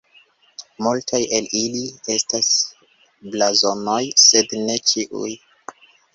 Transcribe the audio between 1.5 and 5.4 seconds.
ili estas blazonoj, sed ne ĉiuj.